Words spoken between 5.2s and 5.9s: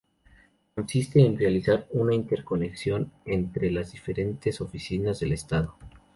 estado.